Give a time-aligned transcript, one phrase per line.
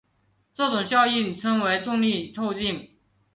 [0.51, 2.89] 这种效应称为重力透镜。